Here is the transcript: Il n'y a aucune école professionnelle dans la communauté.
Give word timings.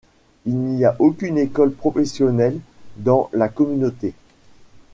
Il 0.47 0.55
n'y 0.55 0.83
a 0.83 0.95
aucune 0.97 1.37
école 1.37 1.73
professionnelle 1.73 2.57
dans 2.97 3.29
la 3.33 3.49
communauté. 3.49 4.15